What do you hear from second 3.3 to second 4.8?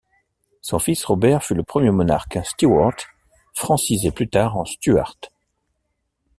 francisé plus tard en